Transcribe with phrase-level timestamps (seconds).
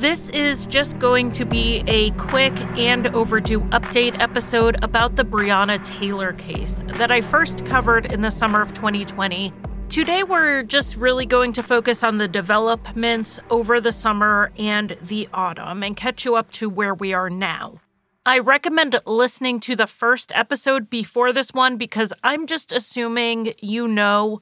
[0.00, 5.78] This is just going to be a quick and overdue update episode about the Breonna
[5.84, 9.52] Taylor case that I first covered in the summer of 2020.
[9.90, 15.28] Today, we're just really going to focus on the developments over the summer and the
[15.34, 17.78] autumn and catch you up to where we are now.
[18.24, 23.86] I recommend listening to the first episode before this one because I'm just assuming you
[23.86, 24.40] know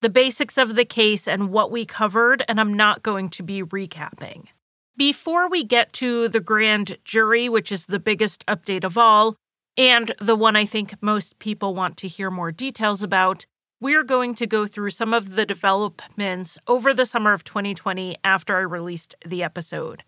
[0.00, 3.62] the basics of the case and what we covered, and I'm not going to be
[3.62, 4.48] recapping.
[4.96, 9.36] Before we get to the grand jury, which is the biggest update of all,
[9.76, 13.44] and the one I think most people want to hear more details about,
[13.78, 18.56] we're going to go through some of the developments over the summer of 2020 after
[18.56, 20.02] I released the episode.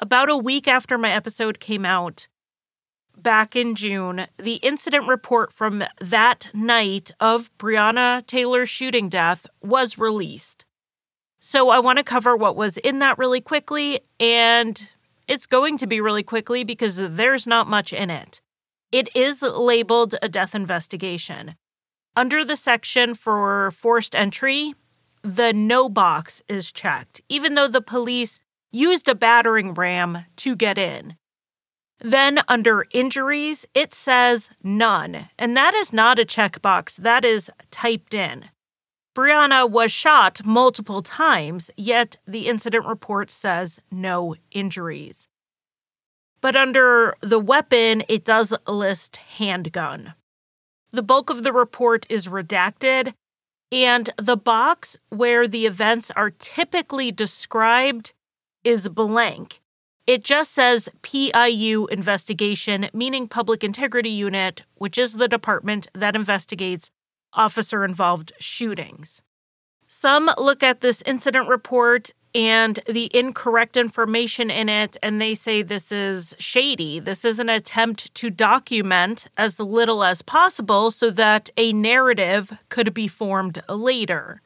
[0.00, 2.26] About a week after my episode came out,
[3.16, 9.98] back in June, the incident report from that night of Breonna Taylor's shooting death was
[9.98, 10.65] released.
[11.48, 14.90] So I want to cover what was in that really quickly, and
[15.28, 18.40] it's going to be really quickly because there's not much in it.
[18.90, 21.54] It is labeled a death investigation.
[22.16, 24.74] Under the section for forced entry,
[25.22, 28.40] the no box is checked, even though the police
[28.72, 31.14] used a battering ram to get in.
[32.00, 35.28] Then under injuries, it says none.
[35.38, 38.46] And that is not a checkbox, that is typed in.
[39.16, 45.26] Breonna was shot multiple times, yet the incident report says no injuries.
[46.42, 50.12] But under the weapon, it does list handgun.
[50.90, 53.14] The bulk of the report is redacted,
[53.72, 58.12] and the box where the events are typically described
[58.64, 59.60] is blank.
[60.06, 66.90] It just says PIU investigation, meaning Public Integrity Unit, which is the department that investigates
[67.36, 69.22] officer involved shootings.
[69.86, 75.62] Some look at this incident report and the incorrect information in it, and they say
[75.62, 76.98] this is shady.
[76.98, 82.92] This is an attempt to document as little as possible so that a narrative could
[82.92, 84.42] be formed later.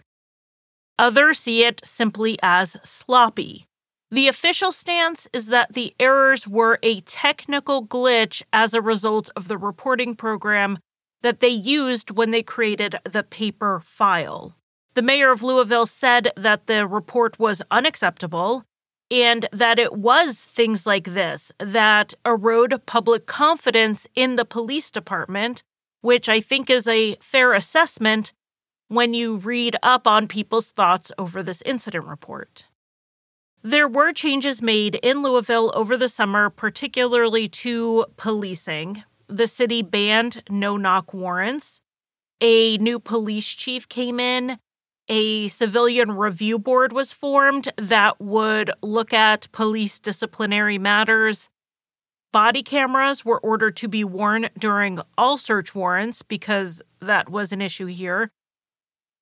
[1.01, 3.67] Others see it simply as sloppy.
[4.13, 9.49] The official stance is that the errors were a technical glitch as a result of
[9.49, 10.79] the reporting program
[11.23, 14.57] that they used when they created the paper file.
[14.95, 18.65] The mayor of Louisville said that the report was unacceptable
[19.11, 25.63] and that it was things like this that erode public confidence in the police department,
[26.01, 28.33] which I think is a fair assessment
[28.89, 32.67] when you read up on people's thoughts over this incident report.
[33.63, 39.05] There were changes made in Louisville over the summer, particularly to policing.
[39.31, 41.81] The city banned no knock warrants.
[42.41, 44.59] A new police chief came in.
[45.09, 51.49] A civilian review board was formed that would look at police disciplinary matters.
[52.33, 57.63] Body cameras were ordered to be worn during all search warrants because that was an
[57.63, 58.31] issue here.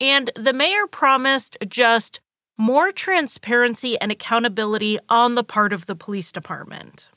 [0.00, 2.20] And the mayor promised just
[2.56, 7.08] more transparency and accountability on the part of the police department.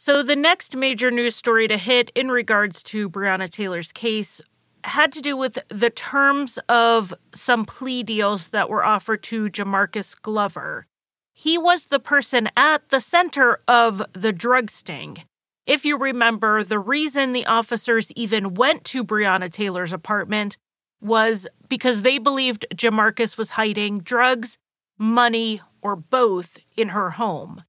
[0.00, 4.40] So, the next major news story to hit in regards to Breonna Taylor's case
[4.84, 10.14] had to do with the terms of some plea deals that were offered to Jamarcus
[10.22, 10.86] Glover.
[11.34, 15.24] He was the person at the center of the drug sting.
[15.66, 20.56] If you remember, the reason the officers even went to Breonna Taylor's apartment
[21.00, 24.58] was because they believed Jamarcus was hiding drugs,
[24.96, 27.64] money, or both in her home.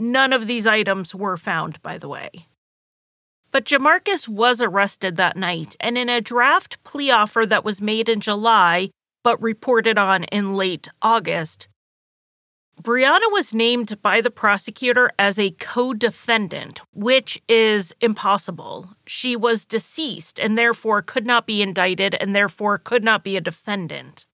[0.00, 2.46] None of these items were found, by the way.
[3.52, 8.08] But Jamarcus was arrested that night, and in a draft plea offer that was made
[8.08, 8.88] in July
[9.22, 11.68] but reported on in late August,
[12.80, 18.94] Breonna was named by the prosecutor as a co defendant, which is impossible.
[19.06, 23.40] She was deceased and therefore could not be indicted and therefore could not be a
[23.42, 24.24] defendant.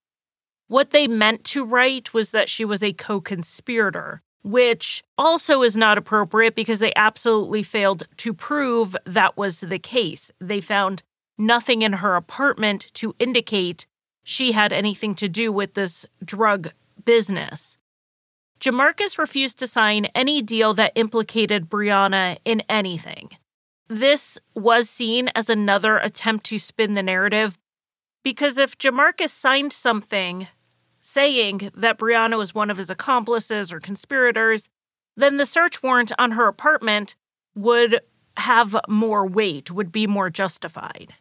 [0.68, 5.76] What they meant to write was that she was a co conspirator, which also is
[5.76, 10.30] not appropriate because they absolutely failed to prove that was the case.
[10.40, 11.02] They found
[11.38, 13.86] nothing in her apartment to indicate
[14.22, 16.68] she had anything to do with this drug
[17.04, 17.76] business.
[18.60, 23.30] Jamarcus refused to sign any deal that implicated Breonna in anything.
[23.88, 27.58] This was seen as another attempt to spin the narrative
[28.24, 30.48] because if Jamarcus signed something
[31.06, 34.68] saying that Breonna was one of his accomplices or conspirators,
[35.16, 37.14] then the search warrant on her apartment
[37.54, 38.00] would
[38.36, 41.14] have more weight, would be more justified.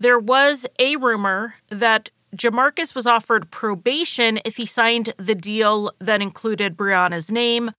[0.00, 6.20] There was a rumor that Jamarcus was offered probation if he signed the deal that
[6.20, 7.70] included Breonna's name,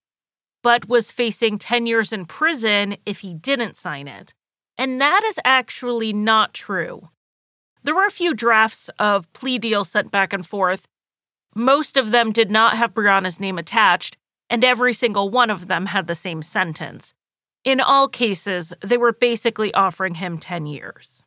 [0.62, 4.34] but was facing 10 years in prison if he didn't sign it.
[4.76, 7.10] And that is actually not true.
[7.82, 10.86] There were a few drafts of plea deals sent back and forth.
[11.54, 14.16] Most of them did not have Breonna's name attached,
[14.48, 17.14] and every single one of them had the same sentence.
[17.64, 21.24] In all cases, they were basically offering him 10 years.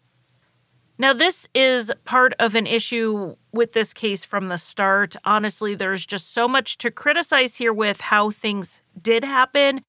[0.97, 5.15] Now, this is part of an issue with this case from the start.
[5.25, 9.81] Honestly, there's just so much to criticize here with how things did happen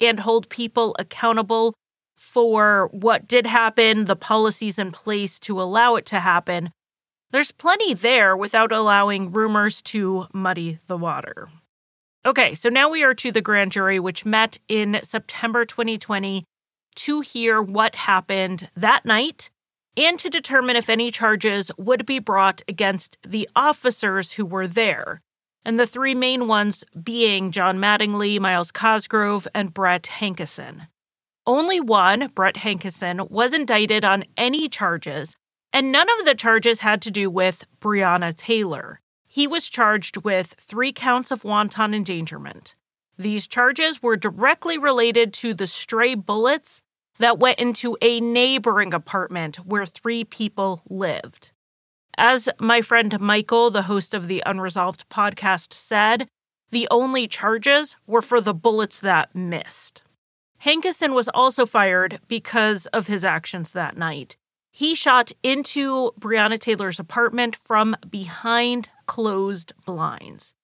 [0.00, 1.74] and hold people accountable
[2.18, 6.70] for what did happen, the policies in place to allow it to happen.
[7.30, 11.48] There's plenty there without allowing rumors to muddy the water.
[12.26, 16.44] Okay, so now we are to the grand jury, which met in September 2020
[16.96, 19.50] to hear what happened that night
[19.96, 25.20] and to determine if any charges would be brought against the officers who were there.
[25.64, 30.88] And the three main ones being John Mattingly, Myles Cosgrove, and Brett Hankison.
[31.48, 35.34] Only one, Brett Hankison, was indicted on any charges,
[35.72, 39.00] and none of the charges had to do with Breonna Taylor.
[39.26, 42.74] He was charged with three counts of wanton endangerment.
[43.16, 46.82] These charges were directly related to the stray bullets
[47.18, 51.52] that went into a neighboring apartment where three people lived.
[52.18, 56.28] As my friend Michael, the host of the Unresolved podcast, said,
[56.72, 60.02] the only charges were for the bullets that missed.
[60.64, 64.36] Hankison was also fired because of his actions that night.
[64.70, 70.54] He shot into Breonna Taylor's apartment from behind closed blinds.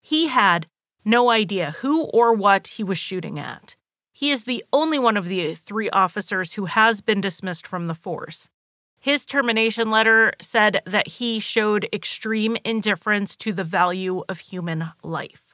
[0.00, 0.66] He had
[1.04, 3.76] no idea who or what he was shooting at.
[4.12, 7.94] He is the only one of the three officers who has been dismissed from the
[7.94, 8.50] force.
[8.98, 15.49] His termination letter said that he showed extreme indifference to the value of human life.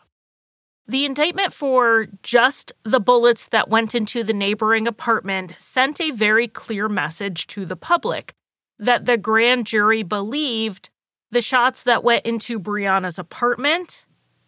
[0.89, 6.47] The indictment for just the bullets that went into the neighboring apartment sent a very
[6.47, 8.35] clear message to the public
[8.79, 10.91] that the grand jury believed
[11.31, 14.07] the shots that went into Breonna's apartment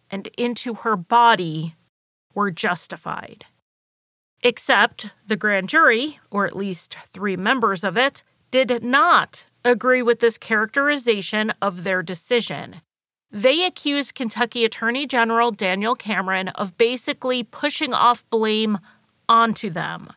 [0.09, 1.75] and into her body
[2.33, 3.45] were justified.
[4.41, 10.21] Except the grand jury, or at least three members of it, did not agree with
[10.21, 12.81] this characterization of their decision.
[13.31, 18.79] They accused Kentucky Attorney General Daniel Cameron of basically pushing off blame
[19.27, 20.11] onto them.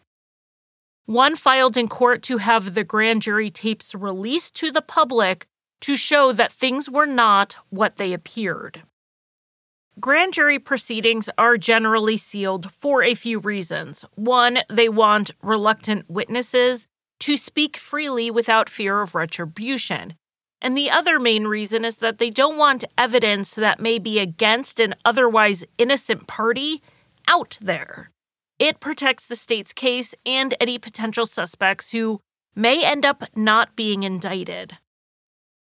[1.04, 5.46] One filed in court to have the grand jury tapes released to the public
[5.82, 8.82] to show that things were not what they appeared.
[10.00, 14.06] Grand jury proceedings are generally sealed for a few reasons.
[14.14, 16.86] One, they want reluctant witnesses
[17.20, 20.14] to speak freely without fear of retribution.
[20.62, 24.78] And the other main reason is that they don't want evidence that may be against
[24.78, 26.80] an otherwise innocent party
[27.26, 28.12] out there.
[28.60, 32.20] It protects the state's case and any potential suspects who
[32.54, 34.78] may end up not being indicted.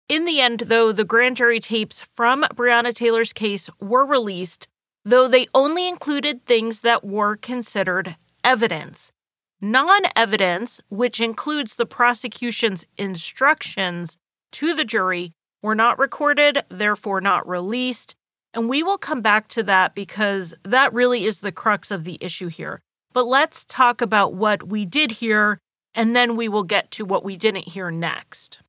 [0.08, 4.68] In the end, though, the grand jury tapes from Breonna Taylor's case were released,
[5.04, 9.12] though they only included things that were considered evidence.
[9.60, 14.18] Non evidence, which includes the prosecution's instructions
[14.54, 18.16] to the jury, were not recorded, therefore not released.
[18.54, 22.18] And we will come back to that because that really is the crux of the
[22.20, 22.82] issue here.
[23.14, 25.60] But let's talk about what we did hear,
[25.94, 28.60] and then we will get to what we didn't hear next.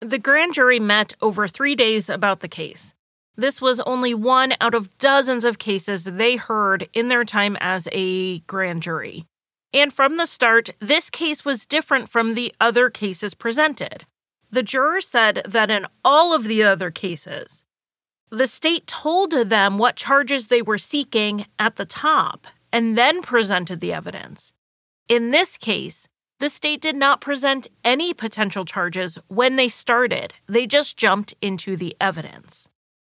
[0.00, 2.94] The grand jury met over three days about the case.
[3.36, 7.88] This was only one out of dozens of cases they heard in their time as
[7.92, 9.26] a grand jury.
[9.72, 14.06] And from the start, this case was different from the other cases presented.
[14.50, 17.64] The jurors said that in all of the other cases,
[18.30, 23.80] the state told them what charges they were seeking at the top and then presented
[23.80, 24.52] the evidence.
[25.08, 30.66] In this case, the state did not present any potential charges when they started, they
[30.66, 32.68] just jumped into the evidence.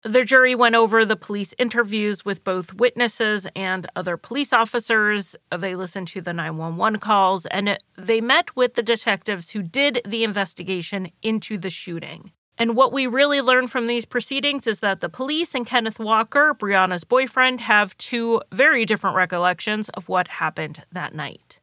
[0.05, 5.37] The jury went over the police interviews with both witnesses and other police officers.
[5.57, 10.25] They listened to the 911 calls and they met with the detectives who did the
[10.25, 12.33] investigation into the shooting.
[12.59, 16.53] And what we really learned from these proceedings is that the police and Kenneth Walker,
[16.53, 21.61] Breonna's boyfriend, have two very different recollections of what happened that night.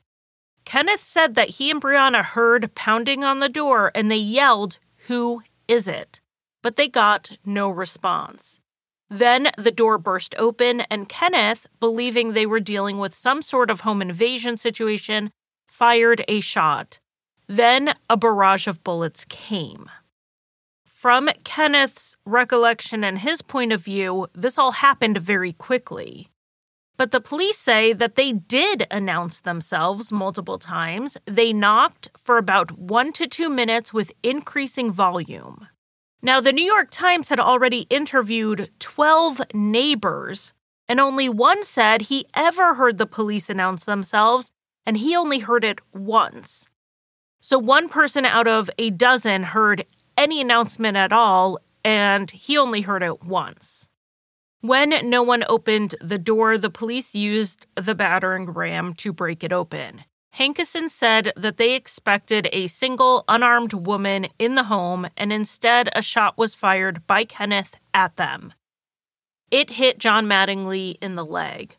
[0.63, 5.43] Kenneth said that he and Breonna heard pounding on the door and they yelled, Who
[5.67, 6.21] is it?
[6.61, 8.59] But they got no response.
[9.09, 13.81] Then the door burst open, and Kenneth, believing they were dealing with some sort of
[13.81, 15.31] home invasion situation,
[15.67, 16.99] fired a shot.
[17.47, 19.89] Then a barrage of bullets came.
[20.99, 26.27] from Kenneth's recollection and his point of view, this all happened very quickly.
[26.97, 31.15] But the police say that they did announce themselves multiple times.
[31.25, 35.69] They knocked for about one to two minutes with increasing volume.
[36.21, 40.53] Now, the New York Times had already interviewed 12 neighbors,
[40.87, 44.51] and only one said he ever heard the police announce themselves,
[44.85, 46.67] and he only heard it once.
[47.39, 49.85] So, one person out of a dozen heard
[50.17, 53.89] any announcement at all, and he only heard it once.
[54.59, 59.53] When no one opened the door, the police used the battering ram to break it
[59.53, 60.03] open.
[60.37, 66.01] Hankison said that they expected a single unarmed woman in the home, and instead, a
[66.01, 68.53] shot was fired by Kenneth at them.
[69.51, 71.75] It hit John Mattingly in the leg.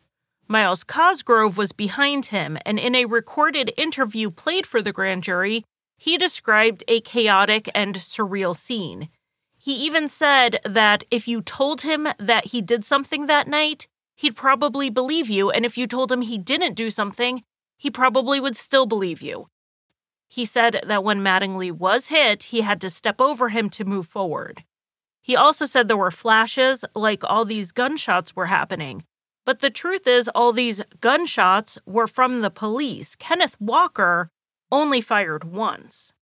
[0.47, 5.63] Myles Cosgrove was behind him, and in a recorded interview played for the grand jury,
[5.97, 9.07] he described a chaotic and surreal scene.
[9.57, 14.35] He even said that if you told him that he did something that night, he'd
[14.35, 17.43] probably believe you, and if you told him he didn't do something,
[17.81, 19.47] he probably would still believe you.
[20.27, 24.05] He said that when Mattingly was hit, he had to step over him to move
[24.05, 24.63] forward.
[25.19, 29.03] He also said there were flashes, like all these gunshots were happening.
[29.47, 33.15] But the truth is, all these gunshots were from the police.
[33.15, 34.29] Kenneth Walker
[34.71, 36.13] only fired once.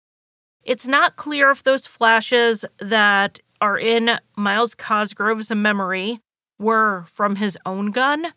[0.63, 6.21] It's not clear if those flashes that are in Myles Cosgrove's memory
[6.57, 8.33] were from his own gun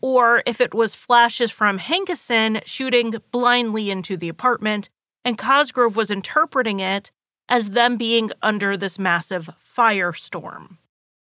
[0.00, 4.88] or if it was flashes from Hankison shooting blindly into the apartment
[5.24, 7.10] and Cosgrove was interpreting it
[7.48, 10.78] as them being under this massive firestorm.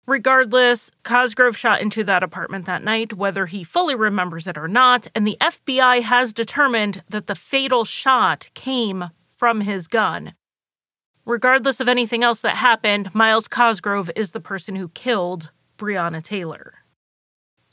[0.05, 5.07] Regardless, Cosgrove shot into that apartment that night, whether he fully remembers it or not,
[5.15, 10.33] and the FBI has determined that the fatal shot came from his gun.
[11.25, 16.82] Regardless of anything else that happened, Myles Cosgrove is the person who killed Breonna Taylor.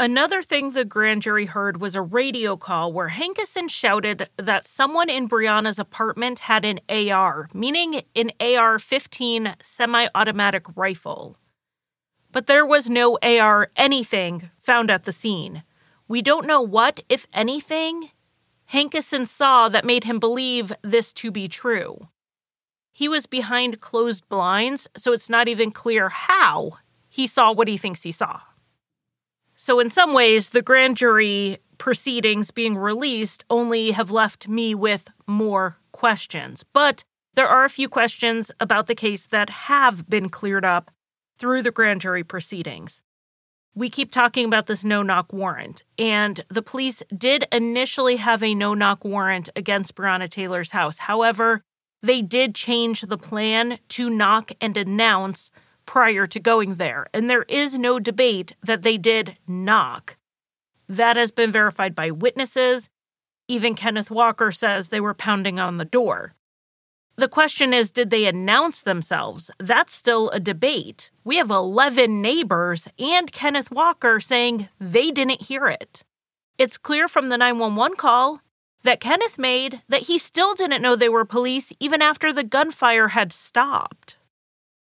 [0.00, 5.11] Another thing the grand jury heard was a radio call where Hankison shouted that someone
[5.11, 11.37] in Breonna's apartment had an AR, meaning an AR 15 semi automatic rifle.
[12.33, 15.64] But there was no AR anything found at the scene.
[16.09, 18.09] We don't know what, if anything,
[18.73, 22.09] Hankison saw that made him believe this to be true.
[22.90, 26.78] He was behind closed blinds, so it's not even clear how
[27.11, 28.40] he saw what he thinks he saw.
[29.62, 35.11] So, in some ways, the grand jury proceedings being released only have left me with
[35.26, 36.64] more questions.
[36.73, 40.90] But there are a few questions about the case that have been cleared up
[41.37, 43.02] through the grand jury proceedings.
[43.75, 48.55] We keep talking about this no knock warrant, and the police did initially have a
[48.55, 50.97] no knock warrant against Breonna Taylor's house.
[50.97, 51.61] However,
[52.02, 55.50] they did change the plan to knock and announce
[55.90, 57.09] prior to going there.
[57.12, 60.16] And there is no debate that they did knock.
[60.88, 62.88] That has been verified by witnesses.
[63.49, 66.37] Even Kenneth Walker says they were pounding on the door.
[67.16, 69.50] The question is did they announce themselves?
[69.59, 71.11] That's still a debate.
[71.25, 76.04] We have 11 neighbors and Kenneth Walker saying they didn't hear it.
[76.56, 78.42] It's clear from the 911 call
[78.85, 83.09] that Kenneth made that he still didn't know they were police even after the gunfire
[83.09, 84.14] had stopped.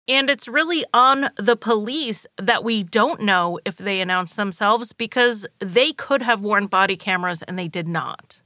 [0.08, 5.46] And it's really on the police that we don't know if they announced themselves because
[5.58, 8.40] they could have worn body cameras and they did not.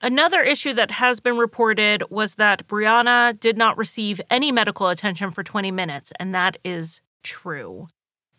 [0.00, 5.30] Another issue that has been reported was that Breonna did not receive any medical attention
[5.30, 7.88] for 20 minutes, and that is true.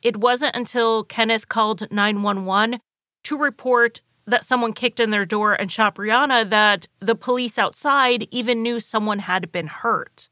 [0.01, 2.79] It wasn't until Kenneth called 911
[3.23, 8.27] to report that someone kicked in their door and shot Breonna that the police outside
[8.31, 10.29] even knew someone had been hurt.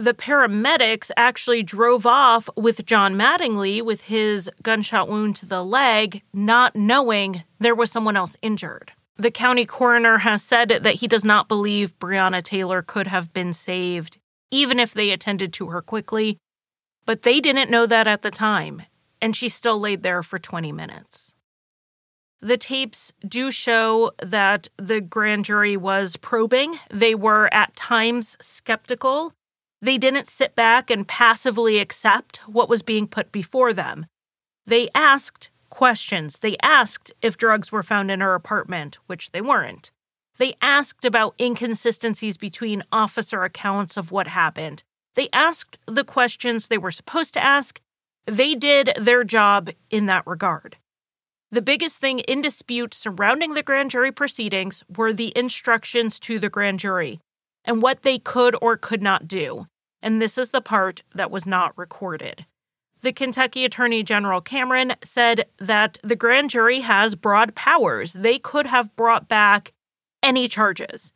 [0.00, 6.22] The paramedics actually drove off with John Mattingly with his gunshot wound to the leg,
[6.32, 8.92] not knowing there was someone else injured.
[9.18, 13.52] The county coroner has said that he does not believe Breonna Taylor could have been
[13.52, 14.16] saved,
[14.50, 16.38] even if they attended to her quickly.
[17.04, 18.80] But they didn't know that at the time,
[19.20, 21.34] and she still laid there for 20 minutes.
[22.40, 26.78] The tapes do show that the grand jury was probing.
[26.90, 29.34] They were at times skeptical.
[29.82, 34.06] They didn't sit back and passively accept what was being put before them.
[34.66, 36.38] They asked questions.
[36.38, 39.90] They asked if drugs were found in her apartment, which they weren't.
[40.38, 44.82] They asked about inconsistencies between officer accounts of what happened.
[45.14, 47.80] They asked the questions they were supposed to ask.
[48.26, 50.76] They did their job in that regard.
[51.50, 56.50] The biggest thing in dispute surrounding the grand jury proceedings were the instructions to the
[56.50, 57.18] grand jury
[57.64, 59.66] and what they could or could not do.
[60.02, 62.46] And this is the part that was not recorded.
[63.02, 68.12] The Kentucky Attorney General Cameron said that the grand jury has broad powers.
[68.12, 69.72] They could have brought back
[70.22, 71.12] any charges.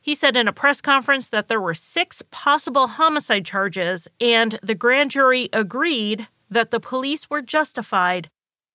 [0.00, 4.74] He said in a press conference that there were six possible homicide charges, and the
[4.74, 8.28] grand jury agreed that the police were justified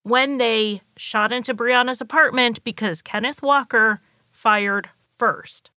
[0.03, 3.99] when they shot into Breonna's apartment because Kenneth Walker
[4.29, 5.69] fired first.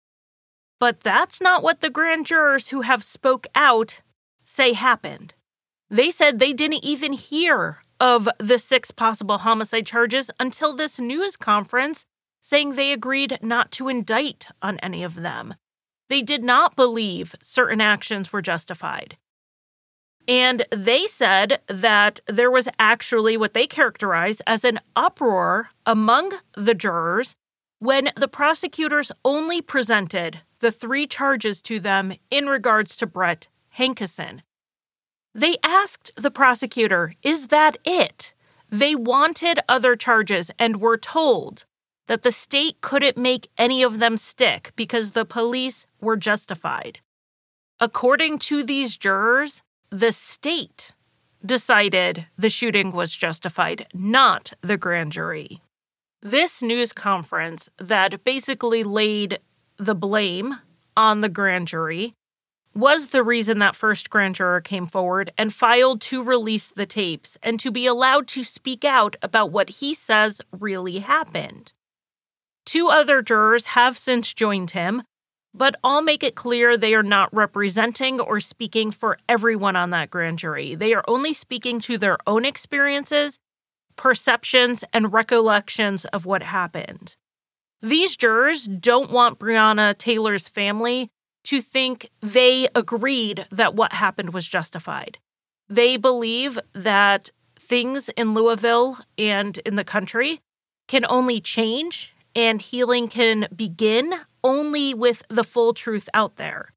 [0.80, 4.02] But that's not what the grand jurors who have spoke out
[4.46, 5.34] say happened.
[5.90, 11.36] They said they didn't even hear of the six possible homicide charges until this news
[11.36, 12.06] conference
[12.42, 15.56] saying they agreed not to indict on any of them.
[16.08, 19.18] They did not believe certain actions were justified.
[20.28, 26.76] And they said that there was actually what they characterized as an uproar among the
[26.76, 27.36] jurors
[27.80, 33.48] when the prosecutors only presented the three charges to them in regards to Brett
[33.78, 34.42] Hankison.
[35.34, 38.34] They asked the prosecutor, Is that it?
[38.70, 41.66] They wanted other charges and were told
[42.08, 47.00] that the state couldn't make any of them stick because the police were justified.
[47.80, 50.94] According to these jurors, the state
[51.46, 55.62] decided the shooting was justified, not the grand jury.
[56.22, 59.40] This news conference that basically laid
[59.80, 60.60] the blame
[60.98, 62.14] on the grand jury
[62.76, 67.38] was the reason that first grand juror came forward and filed to release the tapes
[67.42, 71.72] and to be allowed to speak out about what he says really happened.
[72.66, 75.02] Two other jurors have since joined him,
[75.54, 80.12] but all make it clear they are not representing or speaking for everyone on that
[80.12, 80.76] grand jury.
[80.76, 83.40] They are only speaking to their own experiences,
[83.96, 87.16] perceptions, and recollections of what happened.
[87.82, 91.10] These jurors don't want Breonna Taylor's family
[91.46, 95.18] to think they agreed that what happened was justified.
[95.70, 100.42] They believe that things in Louisville and in the country
[100.88, 104.14] can only change and healing can begin
[104.44, 106.74] only with the full truth out there.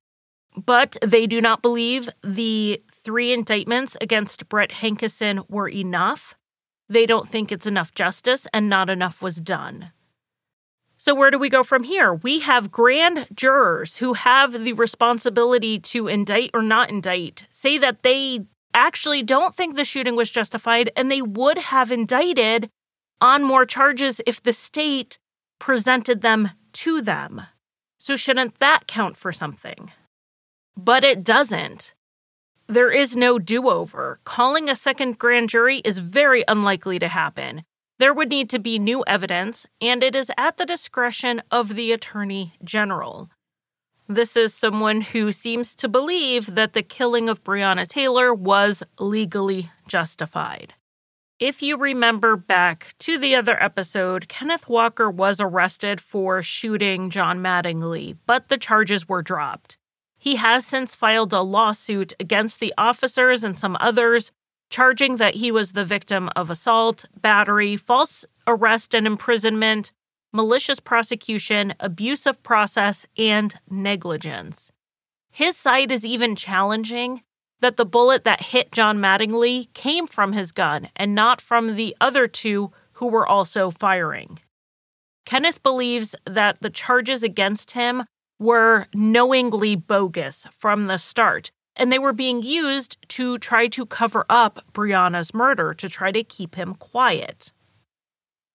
[0.57, 6.37] But they do not believe the three indictments against Brett Hankison were enough.
[6.89, 9.93] They don't think it's enough justice and not enough was done.
[11.05, 12.15] So, where do we go from here?
[12.15, 18.05] We have grand jurors who have the responsibility to indict or not indict say that
[18.05, 22.71] they actually don't think the shooting was justified and they would have indicted
[23.21, 25.19] on more charges if the state
[25.59, 27.49] presented them to them.
[27.99, 29.91] So, shouldn't that count for something?
[30.77, 31.95] But it doesn't.
[32.69, 34.21] There is no do over.
[34.23, 37.65] Calling a second grand jury is very unlikely to happen.
[38.03, 41.93] There would need to be new evidence, and it is at the discretion of the
[41.93, 43.31] Attorney General.
[44.09, 49.71] This is someone who seems to believe that the killing of Breonna Taylor was legally
[49.87, 50.75] justified.
[51.39, 57.39] If you remember back to the other episode, Kenneth Walker was arrested for shooting John
[57.39, 59.79] Mattingly, but the charges were dropped.
[60.19, 64.33] He has since filed a lawsuit against the officers and some others,
[64.73, 69.93] charging that he was the victim of assault, battery, false arrest and imprisonment,
[70.33, 74.73] malicious prosecution, abuse of process, and negligence.
[75.31, 77.23] His side is even challenging
[77.61, 81.95] that the bullet that hit John Mattingly came from his gun and not from the
[82.01, 84.41] other two who were also firing.
[85.27, 88.05] Kenneth believes that the charges against him
[88.39, 94.25] were knowingly bogus from the start, and they were being used to try to cover
[94.29, 97.53] up Breonna's murder to try to keep him quiet.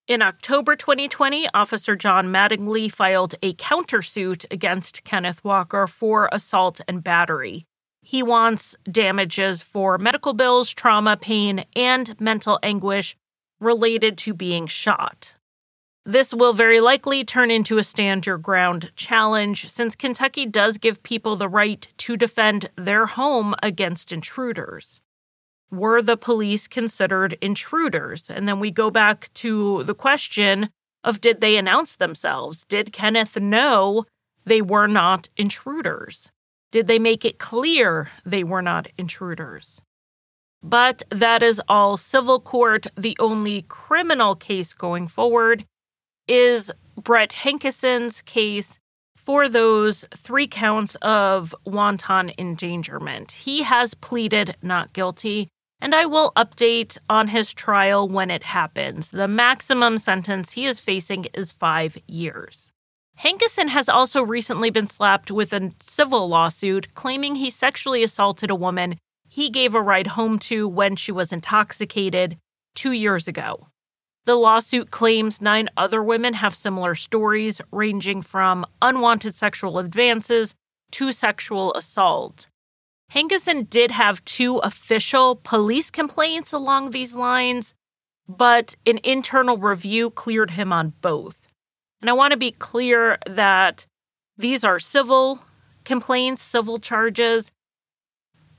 [0.07, 7.03] In October 2020, Officer John Mattingly filed a countersuit against Kenneth Walker for assault and
[7.03, 7.65] battery.
[8.01, 13.17] He wants damages for medical bills, trauma, pain, and mental anguish
[13.59, 15.35] related to being shot.
[16.07, 21.03] This will very likely turn into a stand your ground challenge since Kentucky does give
[21.03, 25.01] people the right to defend their home against intruders.
[25.69, 28.29] Were the police considered intruders?
[28.29, 30.69] And then we go back to the question
[31.03, 32.63] of did they announce themselves?
[32.69, 34.05] Did Kenneth know
[34.45, 36.31] they were not intruders?
[36.71, 39.81] Did they make it clear they were not intruders?
[40.63, 42.87] But that is all civil court.
[42.95, 45.65] The only criminal case going forward
[46.27, 48.79] is Brett Hankison's case
[49.15, 53.31] for those three counts of wanton endangerment.
[53.31, 55.49] He has pleaded not guilty,
[55.81, 59.11] and I will update on his trial when it happens.
[59.11, 62.71] The maximum sentence he is facing is five years.
[63.19, 68.55] Hankison has also recently been slapped with a civil lawsuit claiming he sexually assaulted a
[68.55, 72.37] woman he gave a ride home to when she was intoxicated
[72.75, 73.67] two years ago.
[74.27, 80.53] The lawsuit claims nine other women have similar stories, ranging from unwanted sexual advances
[80.91, 82.47] to sexual assault.
[83.13, 87.73] Hankison did have two official police complaints along these lines,
[88.27, 91.47] but an internal review cleared him on both.
[92.01, 93.87] And I want to be clear that
[94.37, 95.39] these are civil
[95.85, 97.49] complaints, civil charges.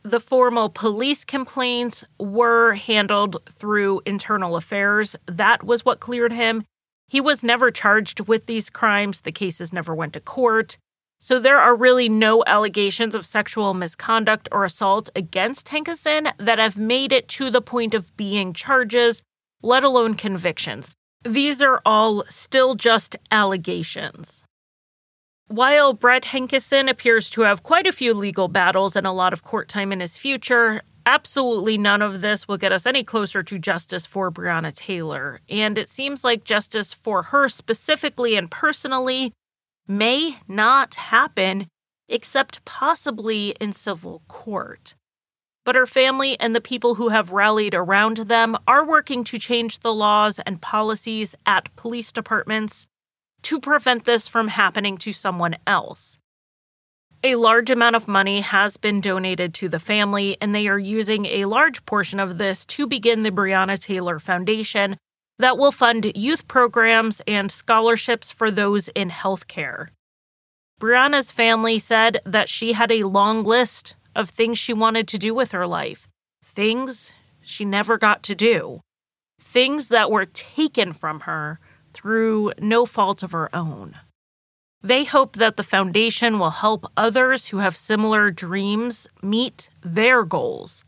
[0.08, 5.16] The formal police complaints were handled through internal affairs.
[5.26, 6.64] That was what cleared him.
[7.08, 9.20] He was never charged with these crimes.
[9.20, 10.78] The cases never went to court.
[11.20, 16.78] So there are really no allegations of sexual misconduct or assault against Hankison that have
[16.78, 19.22] made it to the point of being charges,
[19.60, 20.90] let alone convictions.
[21.22, 24.42] These are all still just allegations.
[25.48, 29.44] While Brett Hankison appears to have quite a few legal battles and a lot of
[29.44, 33.58] court time in his future, absolutely none of this will get us any closer to
[33.58, 35.40] justice for Breonna Taylor.
[35.48, 39.32] And it seems like justice for her specifically and personally
[39.86, 41.68] may not happen
[42.10, 44.96] except possibly in civil court.
[45.64, 49.78] But her family and the people who have rallied around them are working to change
[49.78, 52.86] the laws and policies at police departments
[53.42, 56.18] to prevent this from happening to someone else.
[57.24, 61.26] A large amount of money has been donated to the family, and they are using
[61.26, 64.96] a large portion of this to begin the Breonna Taylor Foundation
[65.38, 69.88] that will fund youth programs and scholarships for those in healthcare.
[70.80, 75.34] Breonna's family said that she had a long list of things she wanted to do
[75.34, 76.08] with her life,
[76.44, 78.80] things she never got to do,
[79.40, 81.58] things that were taken from her
[81.98, 83.98] through no fault of her own.
[84.80, 90.84] They hope that the foundation will help others who have similar dreams meet their goals.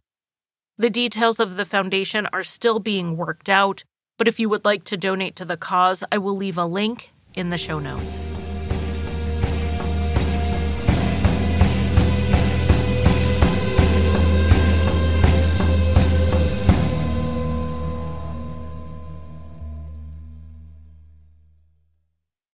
[0.79, 3.83] The details of the foundation are still being worked out,
[4.19, 7.11] but if you would like to donate to the cause, I will leave a link
[7.35, 8.29] in the show notes.